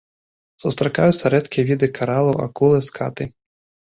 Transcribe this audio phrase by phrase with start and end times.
[0.63, 3.29] Сустракаюцца рэдкія віды каралаў, акулы, скаты.